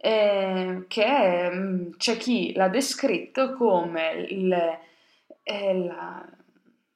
Eh, 0.05 0.83
che 0.89 1.50
mm, 1.50 1.91
c'è 1.95 2.17
chi 2.17 2.51
l'ha 2.55 2.67
descritto 2.67 3.53
come 3.53 4.25
il, 4.27 4.51
eh, 5.43 5.77
la, 5.77 6.29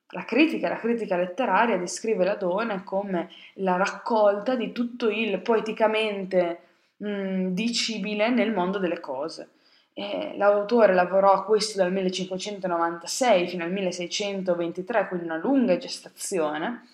la, 0.10 0.26
critica, 0.26 0.68
la 0.68 0.76
critica 0.76 1.16
letteraria 1.16 1.78
descrive 1.78 2.26
l'Adone 2.26 2.84
come 2.84 3.30
la 3.54 3.78
raccolta 3.78 4.56
di 4.56 4.74
tutto 4.74 5.10
il 5.10 5.40
poeticamente 5.40 6.60
mh, 6.98 7.10
mm, 7.10 7.48
dicibile 7.54 8.28
nel 8.28 8.52
mondo 8.52 8.78
delle 8.78 9.00
cose. 9.00 9.52
Eh, 9.94 10.34
l'autore 10.36 10.94
lavorò 10.94 11.32
a 11.32 11.46
questo 11.46 11.78
dal 11.78 11.94
1596 11.94 13.48
fino 13.48 13.64
al 13.64 13.72
1623, 13.72 15.08
quindi 15.08 15.28
una 15.28 15.38
lunga 15.38 15.78
gestazione, 15.78 16.90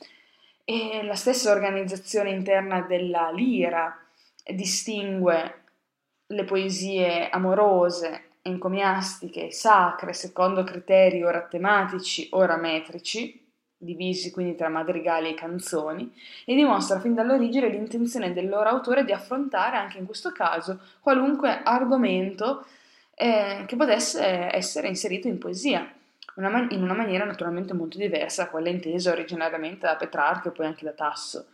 e 0.63 1.01
la 1.03 1.15
stessa 1.15 1.51
organizzazione 1.51 2.29
interna 2.29 2.82
della 2.82 3.32
lira 3.32 3.98
distingue 4.46 5.62
le 6.33 6.43
poesie 6.43 7.29
amorose, 7.29 8.31
encomiastiche, 8.41 9.51
sacre, 9.51 10.13
secondo 10.13 10.63
criteri 10.63 11.23
ora 11.23 11.41
tematici, 11.41 12.27
ora 12.31 12.57
metrici, 12.57 13.41
divisi 13.77 14.31
quindi 14.31 14.55
tra 14.55 14.69
madrigali 14.69 15.29
e 15.29 15.33
canzoni, 15.33 16.13
e 16.45 16.55
dimostra 16.55 16.99
fin 16.99 17.13
dall'origine 17.13 17.69
l'intenzione 17.69 18.33
del 18.33 18.49
loro 18.49 18.69
autore 18.69 19.03
di 19.05 19.11
affrontare 19.11 19.77
anche 19.77 19.97
in 19.97 20.05
questo 20.05 20.31
caso 20.31 20.79
qualunque 21.01 21.61
argomento 21.63 22.65
eh, 23.15 23.63
che 23.67 23.75
potesse 23.75 24.53
essere 24.53 24.87
inserito 24.87 25.27
in 25.27 25.37
poesia, 25.37 25.87
una 26.35 26.49
man- 26.49 26.67
in 26.71 26.81
una 26.81 26.93
maniera 26.93 27.25
naturalmente 27.25 27.73
molto 27.73 27.97
diversa 27.97 28.43
da 28.43 28.49
quella 28.49 28.69
intesa 28.69 29.11
originariamente 29.11 29.85
da 29.85 29.95
Petrarca 29.95 30.49
e 30.49 30.51
poi 30.51 30.65
anche 30.65 30.85
da 30.85 30.91
Tasso. 30.91 31.47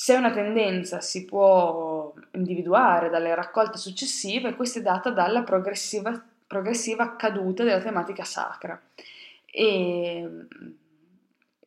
Se 0.00 0.14
una 0.14 0.30
tendenza 0.30 1.00
si 1.00 1.24
può 1.24 2.14
individuare 2.34 3.10
dalle 3.10 3.34
raccolte 3.34 3.78
successive, 3.78 4.54
questa 4.54 4.78
è 4.78 4.82
data 4.82 5.10
dalla 5.10 5.42
progressiva, 5.42 6.24
progressiva 6.46 7.16
caduta 7.16 7.64
della 7.64 7.80
tematica 7.80 8.22
sacra 8.22 8.80
e 9.44 10.28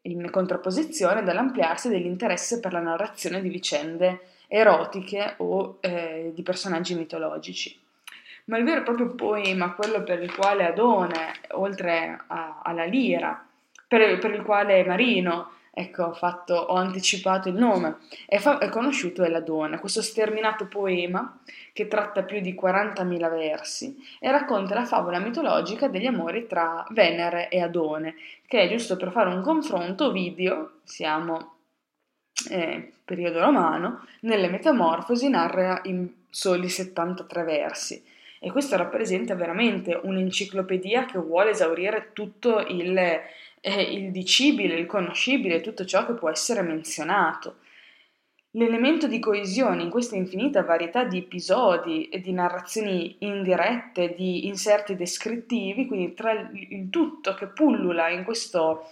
in 0.04 0.32
contrapposizione 0.32 1.24
dall'ampliarsi 1.24 1.90
dell'interesse 1.90 2.62
per 2.62 2.72
la 2.72 2.80
narrazione 2.80 3.42
di 3.42 3.50
vicende 3.50 4.22
erotiche 4.48 5.34
o 5.40 5.80
eh, 5.82 6.32
di 6.34 6.42
personaggi 6.42 6.96
mitologici. 6.96 7.78
Ma 8.46 8.58
il 8.58 8.64
vero 8.64 8.80
e 8.80 8.84
proprio 8.84 9.14
poema, 9.14 9.74
quello 9.74 10.04
per 10.04 10.24
il 10.24 10.34
quale 10.34 10.66
Adone, 10.66 11.34
oltre 11.50 12.18
a, 12.28 12.62
alla 12.64 12.86
lira, 12.86 13.46
per, 13.86 14.20
per 14.20 14.32
il 14.32 14.44
quale 14.44 14.86
Marino 14.86 15.60
Ecco, 15.74 16.04
ho, 16.04 16.14
fatto, 16.14 16.54
ho 16.54 16.76
anticipato 16.76 17.48
il 17.48 17.56
nome. 17.56 18.00
È, 18.26 18.38
fa- 18.40 18.58
è 18.58 18.68
conosciuto 18.68 19.24
Eladone, 19.24 19.80
questo 19.80 20.02
sterminato 20.02 20.68
poema 20.68 21.40
che 21.72 21.88
tratta 21.88 22.24
più 22.24 22.42
di 22.42 22.54
40.000 22.54 23.30
versi 23.30 23.96
e 24.20 24.30
racconta 24.30 24.74
la 24.74 24.86
favola 24.86 25.20
mitologica 25.20 25.88
degli 25.88 26.06
amori 26.06 26.46
tra 26.46 26.86
Venere 26.90 27.48
e 27.48 27.62
Adone, 27.62 28.16
che 28.48 28.62
è 28.62 28.70
giusto 28.70 28.98
per 28.98 29.12
fare 29.12 29.30
un 29.30 29.42
confronto 29.42 30.12
video, 30.12 30.80
siamo 30.84 31.56
eh, 32.50 32.92
periodo 33.06 33.40
romano, 33.40 34.06
nelle 34.22 34.50
Metamorfosi 34.50 35.30
narra 35.30 35.80
in 35.86 36.10
soli 36.30 36.68
73 36.68 37.44
versi. 37.44 38.04
E 38.44 38.52
questo 38.52 38.76
rappresenta 38.76 39.36
veramente 39.36 39.98
un'enciclopedia 40.02 41.06
che 41.06 41.20
vuole 41.20 41.52
esaurire 41.52 42.10
tutto 42.12 42.60
il 42.60 43.22
eh, 43.62 43.82
il 43.82 44.12
dicibile, 44.12 44.76
il 44.76 44.88
conoscibile, 44.88 45.62
tutto 45.62 45.86
ciò 45.86 46.06
che 46.06 46.14
può 46.14 46.30
essere 46.30 46.62
menzionato. 46.62 47.58
L'elemento 48.56 49.08
di 49.08 49.20
coesione 49.20 49.82
in 49.82 49.90
questa 49.90 50.18
infinita 50.18 50.64
varietà 50.64 51.06
di 51.06 51.20
episodi 51.20 52.10
e 52.10 52.20
di 52.20 52.34
narrazioni 52.34 53.16
indirette, 53.20 54.14
di 54.14 54.48
inserti 54.48 54.96
descrittivi, 54.96 55.86
quindi 55.86 56.14
tra 56.14 56.32
il 56.32 56.90
tutto 56.90 57.34
che 57.34 57.48
pullula 57.48 58.10
in 58.10 58.26
questo 58.26 58.90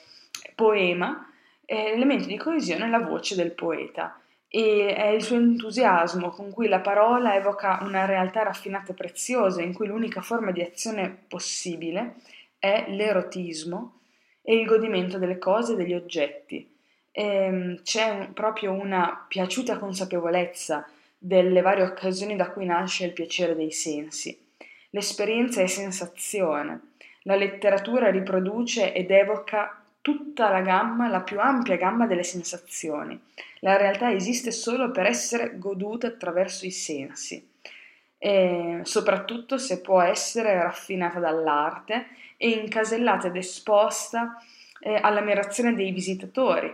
poema, 0.56 1.30
è 1.66 1.92
l'elemento 1.92 2.28
di 2.28 2.38
coesione 2.38 2.86
è 2.86 2.90
la 2.90 3.02
voce 3.02 3.36
del 3.36 3.52
poeta 3.52 4.20
e 4.48 4.96
è 4.96 5.08
il 5.10 5.22
suo 5.22 5.36
entusiasmo 5.36 6.30
con 6.30 6.50
cui 6.52 6.68
la 6.68 6.80
parola 6.80 7.36
evoca 7.36 7.80
una 7.82 8.06
realtà 8.06 8.44
raffinata 8.44 8.94
e 8.94 8.96
preziosa 8.96 9.62
in 9.62 9.74
cui 9.74 9.88
l'unica 9.88 10.22
forma 10.22 10.52
di 10.52 10.62
azione 10.62 11.26
possibile 11.28 12.16
è 12.58 12.86
l'erotismo 12.88 13.99
e 14.42 14.56
il 14.56 14.66
godimento 14.66 15.18
delle 15.18 15.38
cose 15.38 15.74
e 15.74 15.76
degli 15.76 15.94
oggetti. 15.94 16.68
E, 17.12 17.24
ehm, 17.24 17.82
c'è 17.84 18.10
un, 18.10 18.34
proprio 18.34 18.72
una 18.72 19.26
piaciuta 19.28 19.78
consapevolezza 19.78 20.88
delle 21.18 21.62
varie 21.62 21.84
occasioni 21.84 22.36
da 22.36 22.50
cui 22.50 22.66
nasce 22.66 23.06
il 23.06 23.14
piacere 23.14 23.56
dei 23.56 23.72
sensi. 23.72 24.38
L'esperienza 24.92 25.62
è 25.62 25.68
sensazione, 25.68 26.88
La 27.24 27.36
letteratura 27.36 28.10
riproduce 28.10 28.94
ed 28.94 29.12
evoca 29.12 29.84
tutta 30.02 30.50
la 30.50 30.62
gamma, 30.62 31.10
la 31.10 31.22
più 31.22 31.40
ampia 31.40 31.76
gamma 31.76 32.08
delle 32.08 32.24
sensazioni. 32.24 33.20
La 33.60 33.76
realtà 33.78 34.12
esiste 34.12 34.52
solo 34.52 34.90
per 34.92 35.06
essere 35.06 35.60
goduta 35.60 36.08
attraverso 36.08 36.66
i 36.66 36.72
sensi, 36.72 37.46
e 38.22 38.82
soprattutto 38.84 39.58
se 39.58 39.80
può 39.80 40.02
essere 40.02 40.62
raffinata 40.62 41.20
dall'arte 41.20 42.08
e 42.36 42.50
incasellata 42.50 43.28
ed 43.28 43.38
esposta 43.38 44.38
eh, 44.82 45.00
all'ammirazione 45.02 45.74
dei 45.74 45.92
visitatori. 45.92 46.72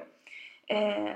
Eh, 0.65 1.15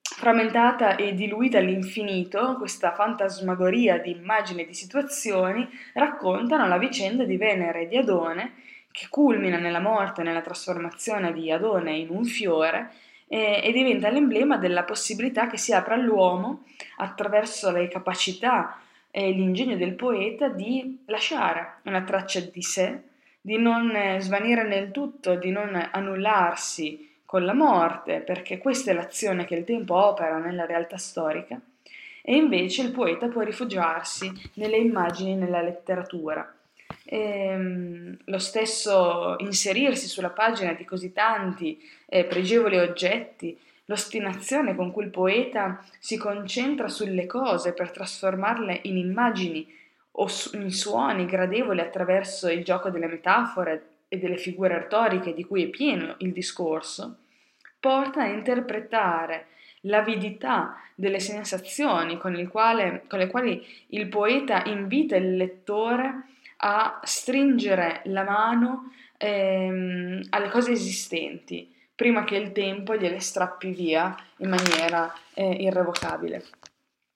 frammentata 0.00 0.96
e 0.96 1.14
diluita 1.14 1.58
all'infinito, 1.58 2.56
questa 2.56 2.92
fantasmagoria 2.92 3.98
di 3.98 4.10
immagini 4.10 4.62
e 4.62 4.66
di 4.66 4.74
situazioni 4.74 5.68
raccontano 5.92 6.66
la 6.66 6.78
vicenda 6.78 7.24
di 7.24 7.36
Venere 7.36 7.82
e 7.82 7.88
di 7.88 7.98
Adone, 7.98 8.54
che 8.90 9.06
culmina 9.08 9.58
nella 9.58 9.80
morte 9.80 10.22
e 10.22 10.24
nella 10.24 10.40
trasformazione 10.40 11.32
di 11.32 11.52
Adone 11.52 11.92
in 11.92 12.08
un 12.08 12.24
fiore 12.24 12.90
e 13.28 13.70
diventa 13.72 14.08
l'emblema 14.08 14.56
della 14.56 14.82
possibilità 14.82 15.46
che 15.46 15.56
si 15.56 15.72
apre 15.72 15.94
all'uomo, 15.94 16.64
attraverso 16.96 17.70
le 17.70 17.86
capacità 17.86 18.80
e 19.10 19.30
l'ingegno 19.30 19.76
del 19.76 19.94
poeta, 19.94 20.48
di 20.48 21.02
lasciare 21.06 21.80
una 21.84 22.02
traccia 22.02 22.40
di 22.40 22.62
sé, 22.62 23.00
di 23.40 23.58
non 23.58 23.92
svanire 24.18 24.66
nel 24.66 24.90
tutto, 24.90 25.34
di 25.34 25.50
non 25.50 25.88
annullarsi 25.92 27.08
con 27.24 27.44
la 27.44 27.54
morte, 27.54 28.20
perché 28.20 28.58
questa 28.58 28.90
è 28.90 28.94
l'azione 28.94 29.44
che 29.44 29.54
il 29.54 29.64
tempo 29.64 29.94
opera 29.94 30.38
nella 30.38 30.66
realtà 30.66 30.96
storica, 30.96 31.60
e 32.22 32.36
invece 32.36 32.82
il 32.82 32.90
poeta 32.90 33.28
può 33.28 33.42
rifugiarsi 33.42 34.30
nelle 34.54 34.76
immagini, 34.76 35.34
nella 35.34 35.62
letteratura. 35.62 36.54
E, 37.04 37.18
ehm, 37.18 38.16
lo 38.24 38.38
stesso 38.38 39.36
inserirsi 39.38 40.06
sulla 40.06 40.30
pagina 40.30 40.72
di 40.72 40.84
così 40.84 41.12
tanti 41.12 41.80
eh, 42.06 42.24
pregevoli 42.24 42.78
oggetti, 42.78 43.56
l'ostinazione 43.90 44.76
con 44.76 44.92
cui 44.92 45.02
il 45.04 45.10
poeta 45.10 45.84
si 45.98 46.16
concentra 46.16 46.86
sulle 46.86 47.26
cose 47.26 47.72
per 47.72 47.90
trasformarle 47.90 48.80
in 48.84 48.96
immagini 48.96 49.66
o 50.12 50.28
in 50.52 50.70
suoni 50.70 51.26
gradevoli 51.26 51.80
attraverso 51.80 52.48
il 52.48 52.62
gioco 52.62 52.88
delle 52.88 53.08
metafore 53.08 53.86
e 54.08 54.18
delle 54.18 54.36
figure 54.36 54.78
retoriche 54.78 55.34
di 55.34 55.44
cui 55.44 55.64
è 55.64 55.68
pieno 55.68 56.14
il 56.18 56.32
discorso, 56.32 57.16
porta 57.80 58.22
a 58.22 58.26
interpretare 58.26 59.46
l'avidità 59.84 60.76
delle 60.94 61.20
sensazioni 61.20 62.16
con, 62.16 62.48
quale, 62.48 63.02
con 63.08 63.18
le 63.18 63.26
quali 63.26 63.64
il 63.88 64.06
poeta 64.06 64.62
invita 64.66 65.16
il 65.16 65.36
lettore 65.36 66.26
a 66.58 67.00
stringere 67.02 68.02
la 68.04 68.22
mano 68.22 68.92
ehm, 69.16 70.26
alle 70.30 70.48
cose 70.50 70.72
esistenti 70.72 71.78
prima 72.00 72.24
che 72.24 72.36
il 72.36 72.52
tempo 72.52 72.96
gliele 72.96 73.20
strappi 73.20 73.72
via 73.72 74.16
in 74.38 74.48
maniera 74.48 75.12
eh, 75.34 75.50
irrevocabile. 75.50 76.42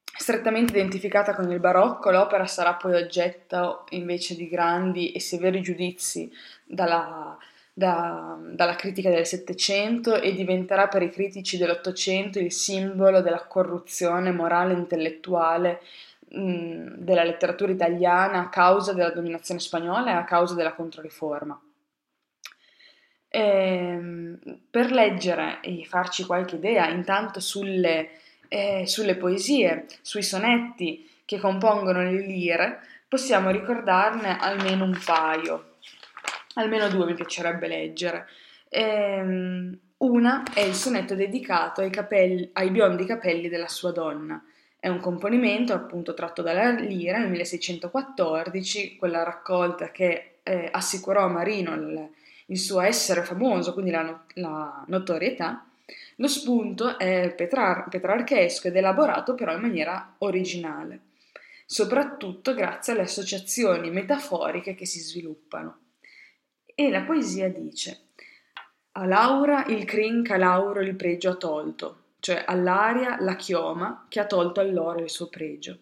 Strettamente 0.05 0.73
identificata 0.73 1.35
con 1.35 1.51
il 1.51 1.59
barocco, 1.59 2.11
l'opera 2.11 2.47
sarà 2.47 2.75
poi 2.75 2.93
oggetto 2.93 3.87
invece 3.93 4.37
di 4.37 4.47
grandi 4.47 5.13
e 5.13 5.21
severi 5.21 5.63
giudizi 5.63 6.31
dalla, 6.67 7.35
da, 7.73 8.37
dalla 8.39 8.77
critica 8.77 9.09
del 9.09 9.25
Settecento 9.25 10.21
e 10.21 10.35
diventerà 10.35 10.87
per 10.89 11.01
i 11.01 11.11
critici 11.11 11.57
dell'Ottocento 11.57 12.39
il 12.39 12.53
simbolo 12.53 13.23
della 13.23 13.47
corruzione 13.47 14.33
morale 14.33 14.75
e 14.75 14.77
intellettuale 14.77 15.81
mh, 16.29 16.97
della 16.99 17.25
letteratura 17.25 17.73
italiana 17.73 18.41
a 18.41 18.49
causa 18.51 18.93
della 18.93 19.13
dominazione 19.13 19.61
spagnola 19.61 20.11
e 20.11 20.15
a 20.15 20.25
causa 20.25 20.55
della 20.55 20.75
Controriforma. 20.75 21.59
E, 23.35 23.41
ehm, 23.41 24.39
per 24.71 24.93
leggere 24.93 25.59
e 25.61 25.85
farci 25.89 26.25
qualche 26.25 26.57
idea 26.57 26.89
intanto 26.89 27.41
sulle 27.41 28.11
eh, 28.55 28.87
sulle 28.87 29.17
poesie, 29.17 29.87
sui 30.01 30.23
sonetti 30.23 31.11
che 31.25 31.41
compongono 31.41 32.03
le 32.03 32.21
lire, 32.21 32.81
possiamo 33.09 33.51
ricordarne 33.51 34.39
almeno 34.39 34.85
un 34.85 34.97
paio, 35.05 35.77
almeno 36.55 36.89
due 36.89 37.07
mi 37.07 37.15
piacerebbe 37.15 37.67
leggere. 37.67 38.29
Ehm, 38.69 39.77
una 39.99 40.45
è 40.55 40.61
il 40.61 40.75
sonetto 40.75 41.17
dedicato 41.17 41.81
ai, 41.81 41.91
capelli, 41.91 42.49
ai 42.53 42.71
biondi 42.71 43.05
capelli 43.07 43.49
della 43.49 43.69
sua 43.69 43.91
donna. 43.91 44.41
È 44.79 44.89
un 44.89 45.01
componimento 45.01 45.73
appunto 45.73 46.15
tratto 46.15 46.43
dalla 46.43 46.71
Lira 46.71 47.19
nel 47.19 47.31
1614, 47.31 48.97
quella 48.97 49.25
raccolta 49.25 49.91
che 49.91 50.37
eh, 50.43 50.69
assicurò 50.71 51.27
Marino 51.29 51.75
il, 51.75 52.09
il, 52.47 52.59
suo 52.59 52.81
essere 52.81 53.23
famoso, 53.23 53.73
quindi 53.73 53.91
la, 53.91 54.25
la 54.35 54.85
notorietà, 54.89 55.67
lo 56.17 56.29
spunto 56.29 56.99
è 56.99 57.35
petrar- 57.35 57.89
petrarchesco 57.89 58.69
ed 58.69 58.77
elaborato 58.77 59.35
però 59.35 59.55
in 59.55 59.61
maniera 59.61 60.15
originale, 60.19 61.01
soprattutto 61.67 62.55
grazie 62.55 62.93
alle 62.93 63.03
associazioni 63.03 63.91
metaforiche 63.91 64.75
che 64.75 64.87
si 64.87 65.01
sviluppano. 65.01 65.79
E 66.75 66.91
la 66.91 67.03
poesia 67.03 67.49
dice 67.49 68.05
a 68.97 69.07
Laura 69.07 69.65
il 69.67 69.85
crin 69.85 70.23
Lauro 70.23 70.81
il 70.81 70.95
pregio 70.95 71.31
ha 71.31 71.35
tolto, 71.35 72.03
cioè 72.21 72.45
all'aria 72.47 73.17
la 73.19 73.35
chioma 73.35 74.07
che 74.09 74.21
ha 74.21 74.25
tolto 74.25 74.61
all'oro 74.61 75.01
il 75.01 75.11
suo 75.11 75.29
pregio. 75.29 75.79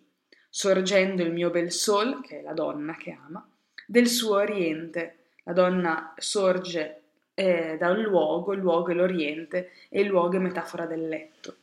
Sorgendo 0.48 1.22
il 1.22 1.30
mio 1.30 1.50
bel 1.50 1.70
sol, 1.70 2.22
che 2.22 2.40
è 2.40 2.42
la 2.42 2.54
donna 2.54 2.96
che 2.96 3.18
ama, 3.22 3.46
del 3.86 4.08
suo 4.08 4.36
oriente, 4.36 5.21
la 5.44 5.52
donna 5.52 6.14
sorge 6.16 7.00
eh, 7.34 7.76
da 7.78 7.90
un 7.90 8.02
luogo, 8.02 8.52
il 8.52 8.60
luogo 8.60 8.90
è 8.90 8.94
l'Oriente 8.94 9.70
e 9.88 10.00
il 10.00 10.06
luogo 10.06 10.36
è 10.36 10.38
metafora 10.38 10.86
del 10.86 11.08
letto, 11.08 11.56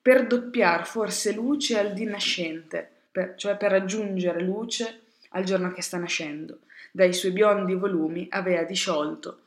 per 0.00 0.26
doppiar 0.26 0.86
forse 0.86 1.32
luce 1.32 1.78
al 1.78 1.92
di 1.92 2.04
nascente, 2.04 2.88
per, 3.10 3.34
cioè 3.36 3.56
per 3.56 3.70
raggiungere 3.70 4.40
luce 4.42 5.00
al 5.30 5.44
giorno 5.44 5.72
che 5.72 5.82
sta 5.82 5.98
nascendo. 5.98 6.60
Dai 6.92 7.12
suoi 7.12 7.32
biondi 7.32 7.74
volumi 7.74 8.26
avea 8.30 8.62
disciolto. 8.62 9.40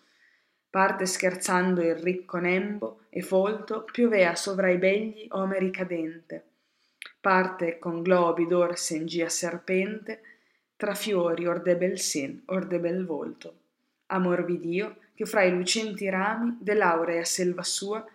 Parte 0.70 1.06
scherzando 1.06 1.82
il 1.82 1.96
ricco 1.96 2.38
nembo 2.38 3.02
e 3.10 3.22
folto 3.22 3.86
piovea 3.90 4.36
sovra 4.36 4.70
i 4.70 4.78
begli 4.78 5.28
omeri 5.30 5.72
cadente. 5.72 6.44
Parte 7.22 7.80
con 7.80 8.02
globi 8.02 8.48
d'orse 8.48 8.98
in 8.98 9.06
gia 9.06 9.30
serpente, 9.30 10.22
tra 10.76 10.94
fiori 10.94 11.48
or 11.48 11.62
de 11.62 11.76
bel 11.78 11.98
sen, 12.00 12.44
or 12.48 12.68
de 12.68 12.80
bel 12.80 13.06
volto. 13.06 13.56
Amor 14.08 14.46
vi 14.46 14.60
Dio, 14.60 14.98
che 15.14 15.26
fra 15.26 15.44
i 15.44 15.52
lucenti 15.52 16.10
rami 16.10 16.58
dell'aurea 16.60 17.24
selva 17.24 17.64
sua, 17.64 18.06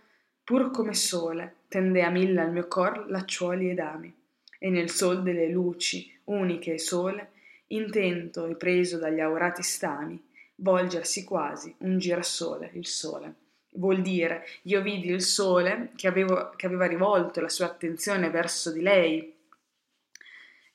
pur 0.45 0.71
come 0.71 0.95
sole, 0.95 1.57
tende 1.69 2.03
a 2.03 2.11
mille 2.11 2.41
al 2.41 2.53
mio 2.53 2.67
cor 2.69 3.09
lacciuoli 3.09 3.71
ed 3.71 3.79
ami, 3.79 4.15
e 4.59 4.71
nel 4.71 4.91
sol 4.91 5.23
delle 5.23 5.49
luci, 5.49 6.19
uniche 6.25 6.75
e 6.75 6.79
sole, 6.79 7.31
intento 7.69 8.47
e 8.47 8.55
preso 8.55 8.99
dagli 8.99 9.21
aurati 9.21 9.63
stami, 9.63 10.23
volgersi 10.57 11.25
quasi 11.25 11.75
un 11.79 11.99
girasole, 11.99 12.71
il 12.75 12.87
sole. 12.87 13.35
Vuol 13.75 14.03
dire, 14.03 14.45
io 14.63 14.83
vidi 14.83 15.09
il 15.09 15.23
sole 15.23 15.93
che, 15.97 16.07
avevo, 16.07 16.53
che 16.57 16.67
aveva 16.67 16.87
rivolto 16.87 17.41
la 17.41 17.49
sua 17.49 17.67
attenzione 17.67 18.31
verso 18.31 18.71
di 18.71 18.83
lei, 18.83 19.35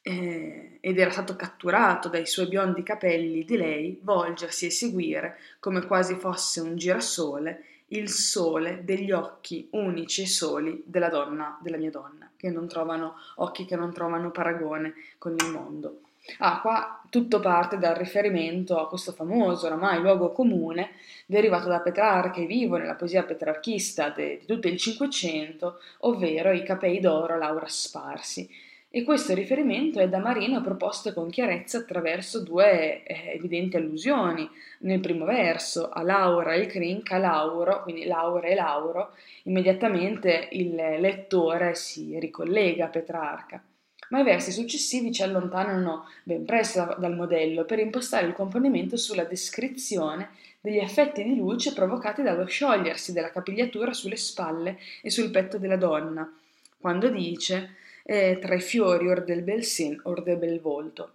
eh, 0.08 0.78
ed 0.80 0.98
era 0.98 1.12
stato 1.12 1.36
catturato 1.36 2.08
dai 2.08 2.26
suoi 2.26 2.48
biondi 2.48 2.82
capelli 2.82 3.44
di 3.44 3.58
lei 3.58 4.00
volgersi 4.02 4.68
e 4.68 4.70
seguire, 4.70 5.38
come 5.60 5.86
quasi 5.86 6.16
fosse 6.16 6.62
un 6.62 6.78
girasole, 6.78 7.64
il 7.88 8.10
sole 8.10 8.84
degli 8.86 9.12
occhi 9.12 9.68
unici 9.72 10.22
e 10.22 10.28
soli 10.28 10.82
della 10.86 11.10
donna, 11.10 11.60
della 11.62 11.76
mia 11.76 11.92
donna, 11.92 12.30
che 12.38 12.50
non 12.50 12.70
trovano 12.70 13.16
occhi 13.36 13.66
che 13.66 13.76
non 13.76 13.92
trovano 13.92 14.32
paragone 14.32 14.94
con 15.18 15.36
il 15.38 15.52
mondo. 15.52 16.00
Ah, 16.40 16.60
qua 16.62 17.02
tutto 17.10 17.40
parte 17.40 17.78
dal 17.78 17.96
riferimento 17.96 18.78
a 18.78 18.88
questo 18.88 19.12
famoso, 19.12 19.66
oramai 19.66 20.00
luogo 20.00 20.32
comune, 20.32 20.92
derivato 21.26 21.68
da 21.68 21.80
Petrarca 21.80 22.40
e 22.40 22.46
vivo 22.46 22.78
nella 22.78 22.96
poesia 22.96 23.24
petrarchista 23.24 24.10
de, 24.10 24.40
di 24.40 24.46
tutto 24.46 24.68
il 24.68 24.78
Cinquecento, 24.78 25.80
ovvero 26.00 26.52
i 26.52 26.64
capei 26.64 27.00
d'oro 27.00 27.38
Laura 27.38 27.68
sparsi, 27.68 28.50
e 28.90 29.04
questo 29.04 29.34
riferimento 29.34 30.00
è 30.00 30.08
da 30.08 30.20
Marino 30.20 30.62
proposto 30.62 31.14
con 31.14 31.30
chiarezza 31.30 31.80
attraverso 31.80 32.42
due 32.42 33.04
eh, 33.04 33.34
evidenti 33.36 33.76
allusioni. 33.76 34.50
Nel 34.80 35.02
primo 35.02 35.26
verso, 35.26 35.90
a 35.90 36.02
Laura 36.04 36.56
il 36.56 36.68
crinca 36.68 37.18
Lauro, 37.18 37.84
quindi 37.84 38.06
Laura 38.06 38.48
e 38.48 38.56
Lauro, 38.56 39.14
immediatamente 39.44 40.48
il 40.52 40.74
lettore 40.74 41.76
si 41.76 42.18
ricollega 42.18 42.86
a 42.86 42.90
Petrarca. 42.90 43.62
Ma 44.10 44.22
i 44.22 44.24
versi 44.24 44.54
successivi 44.54 45.12
ci 45.12 45.22
allontanano 45.22 46.06
ben 46.24 46.46
presto 46.46 46.96
dal 46.98 47.14
modello 47.14 47.66
per 47.66 47.80
impostare 47.80 48.26
il 48.26 48.34
componimento 48.34 48.96
sulla 48.96 49.26
descrizione 49.26 50.30
degli 50.62 50.78
effetti 50.78 51.24
di 51.24 51.36
luce 51.36 51.74
provocati 51.74 52.22
dallo 52.22 52.46
sciogliersi 52.46 53.12
della 53.12 53.32
capigliatura 53.32 53.92
sulle 53.92 54.16
spalle 54.16 54.80
e 55.02 55.10
sul 55.10 55.30
petto 55.30 55.58
della 55.58 55.76
donna, 55.76 56.32
quando 56.80 57.10
dice 57.10 57.76
eh, 58.10 58.40
tra 58.40 58.56
i 58.56 58.62
fiori 58.62 59.10
or 59.10 59.26
del 59.26 59.42
bel 59.42 59.66
sen 59.66 60.00
or 60.04 60.24
del 60.24 60.38
bel 60.38 60.62
volto. 60.62 61.12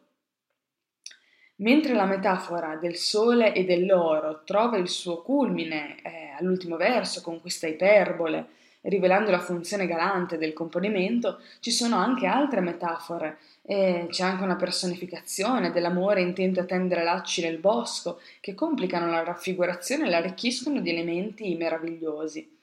Mentre 1.56 1.94
la 1.94 2.04
metafora 2.04 2.76
del 2.76 2.96
sole 2.96 3.54
e 3.54 3.64
dell'oro 3.64 4.42
trova 4.44 4.76
il 4.76 4.88
suo 4.88 5.22
culmine 5.22 5.96
eh, 6.02 6.34
all'ultimo 6.38 6.76
verso 6.76 7.22
con 7.22 7.40
questa 7.40 7.66
iperbole, 7.66 8.46
rivelando 8.82 9.30
la 9.30 9.38
funzione 9.38 9.86
galante 9.86 10.36
del 10.36 10.52
componimento, 10.52 11.40
ci 11.60 11.70
sono 11.70 11.96
anche 11.96 12.26
altre 12.26 12.60
metafore. 12.60 13.38
E 13.62 14.08
c'è 14.10 14.24
anche 14.24 14.42
una 14.42 14.56
personificazione 14.56 15.70
dell'amore 15.70 16.20
intento 16.20 16.60
a 16.60 16.64
tendere 16.64 17.04
lacci 17.04 17.40
nel 17.42 17.58
bosco, 17.58 18.20
che 18.40 18.54
complicano 18.54 19.10
la 19.10 19.22
raffigurazione 19.22 20.06
e 20.06 20.10
la 20.10 20.18
arricchiscono 20.18 20.80
di 20.80 20.90
elementi 20.90 21.54
meravigliosi. 21.54 22.58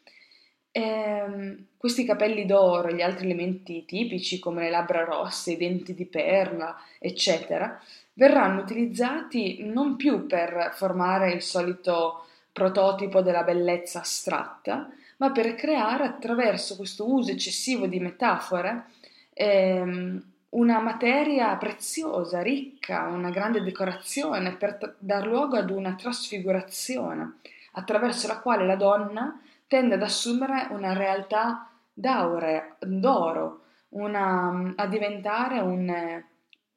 Ehm, 0.72 1.66
questi 1.78 2.06
capelli 2.06 2.46
d'oro 2.46 2.90
e 2.90 2.96
gli 2.96 3.02
altri 3.02 3.26
elementi 3.26 3.86
tipici, 3.86 4.40
come 4.40 4.64
le 4.64 4.70
labbra 4.70 5.04
rosse, 5.04 5.52
i 5.54 5.58
denti 5.58 5.94
di 5.94 6.06
perla, 6.06 6.76
eccetera, 7.00 7.80
verranno 8.14 8.62
utilizzati 8.62 9.64
non 9.66 9.96
più 9.96 10.28
per 10.28 10.72
formare 10.74 11.32
il 11.32 11.42
solito 11.42 12.26
prototipo 12.52 13.22
della 13.22 13.44
bellezza 13.44 14.02
astratta, 14.02 14.90
ma 15.18 15.32
per 15.32 15.56
creare 15.56 16.06
attraverso 16.06 16.76
questo 16.76 17.10
uso 17.12 17.32
eccessivo 17.32 17.88
di 17.88 18.00
metafore 18.00 18.86
ehm, 19.34 20.24
una 20.50 20.80
materia 20.80 21.56
preziosa, 21.56 22.42
ricca, 22.42 23.04
una 23.04 23.30
grande 23.30 23.62
decorazione 23.62 24.56
per 24.56 24.76
t- 24.76 24.94
dar 24.98 25.26
luogo 25.26 25.58
ad 25.58 25.70
una 25.70 25.94
trasfigurazione 25.94 27.38
attraverso 27.74 28.28
la 28.28 28.40
quale 28.40 28.66
la 28.66 28.76
donna 28.76 29.40
tende 29.70 29.96
ad 29.96 30.02
assumere 30.02 30.68
una 30.72 30.94
realtà 30.94 31.70
d'aurea, 31.94 32.76
d'oro, 32.80 33.62
una, 33.90 34.74
a 34.76 34.88
diventare 34.88 35.60
un, 35.60 36.24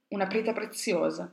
una 0.09 0.27
preta 0.27 0.53
preziosa. 0.53 1.33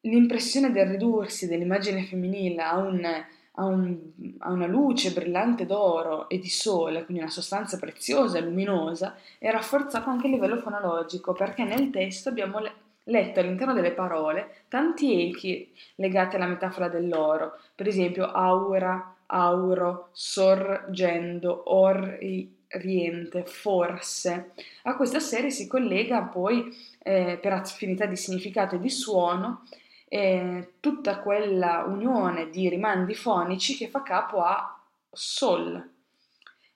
L'impressione 0.00 0.70
del 0.70 0.88
ridursi 0.88 1.46
dell'immagine 1.46 2.04
femminile 2.04 2.62
a 2.62 2.76
un 2.76 3.24
ha, 3.56 3.64
un, 3.64 3.96
ha 4.38 4.50
una 4.50 4.66
luce 4.66 5.12
brillante 5.12 5.66
d'oro 5.66 6.28
e 6.28 6.38
di 6.38 6.48
sole, 6.48 7.04
quindi 7.04 7.22
una 7.22 7.30
sostanza 7.30 7.78
preziosa 7.78 8.38
e 8.38 8.40
luminosa, 8.40 9.16
è 9.38 9.50
rafforzato 9.50 10.10
anche 10.10 10.26
a 10.26 10.30
livello 10.30 10.58
fonologico, 10.58 11.32
perché 11.32 11.64
nel 11.64 11.90
testo 11.90 12.28
abbiamo 12.28 12.58
le, 12.58 12.72
letto 13.04 13.40
all'interno 13.40 13.74
delle 13.74 13.92
parole 13.92 14.64
tanti 14.68 15.28
echi 15.28 15.72
legati 15.96 16.36
alla 16.36 16.46
metafora 16.46 16.88
dell'oro, 16.88 17.58
per 17.74 17.86
esempio 17.86 18.30
aura, 18.30 19.13
auro, 19.26 20.08
sorgendo, 20.12 21.70
oriente, 21.72 23.44
forse. 23.44 24.52
A 24.82 24.96
questa 24.96 25.20
serie 25.20 25.50
si 25.50 25.66
collega 25.66 26.22
poi, 26.22 26.74
eh, 26.98 27.38
per 27.40 27.52
affinità 27.52 28.06
di 28.06 28.16
significato 28.16 28.76
e 28.76 28.80
di 28.80 28.90
suono, 28.90 29.64
eh, 30.08 30.74
tutta 30.80 31.18
quella 31.18 31.84
unione 31.86 32.50
di 32.50 32.68
rimandi 32.68 33.14
fonici 33.14 33.76
che 33.76 33.88
fa 33.88 34.02
capo 34.02 34.42
a 34.42 34.78
sol. 35.10 35.90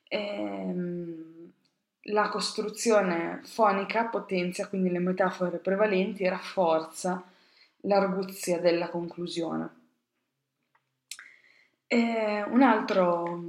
Eh, 0.08 0.74
la 2.10 2.28
costruzione 2.30 3.40
fonica 3.44 4.04
potenzia 4.06 4.66
quindi 4.66 4.90
le 4.90 4.98
metafore 4.98 5.58
prevalenti 5.58 6.22
e 6.22 6.30
rafforza 6.30 7.22
l'arguzia 7.82 8.58
della 8.58 8.88
conclusione. 8.88 9.77
Eh, 11.90 12.44
un 12.46 12.60
altro, 12.60 13.42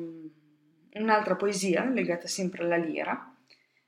un'altra 0.94 1.36
poesia 1.36 1.84
legata 1.84 2.26
sempre 2.26 2.64
alla 2.64 2.78
lira 2.78 3.36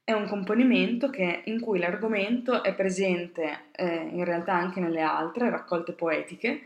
è 0.04 0.12
un 0.12 0.28
componimento 0.28 1.10
che, 1.10 1.44
in 1.46 1.62
cui 1.62 1.80
l'argomento 1.80 2.62
è 2.62 2.76
presente 2.76 3.68
eh, 3.72 4.10
in 4.12 4.26
realtà 4.26 4.54
anche 4.54 4.82
nelle 4.82 5.00
altre 5.00 5.50
raccolte 5.50 5.94
poetiche 5.94 6.66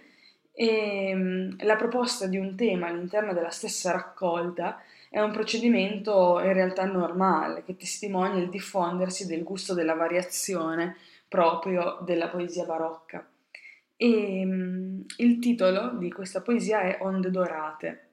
e 0.52 1.13
mm, 1.13 1.50
la 1.60 1.76
proposta 1.76 2.26
di 2.26 2.38
un 2.38 2.56
tema 2.56 2.88
all'interno 2.88 3.34
della 3.34 3.52
stessa 3.52 3.91
raccolta 3.91 4.82
è 5.10 5.19
un 5.19 5.32
procedimento 5.32 6.39
in 6.39 6.54
realtà 6.54 6.86
normale 6.86 7.63
che 7.63 7.76
testimonia 7.78 8.41
il 8.41 8.50
diffondersi 8.50 9.28
del 9.28 9.43
gusto 9.43 9.76
della 9.76 9.93
variazione 9.93 10.95
proprio 11.28 12.00
della 12.02 12.30
poesia 12.30 12.65
barocca 12.65 13.24
e 13.97 14.41
il 15.17 15.39
titolo 15.39 15.97
di 15.97 16.12
questa 16.12 16.41
poesia 16.41 16.81
è 16.81 16.97
Onde 17.01 17.31
dorate. 17.31 18.10